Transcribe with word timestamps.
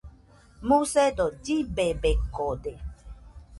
Musedo 0.67 1.25
llibebekode 1.43 2.71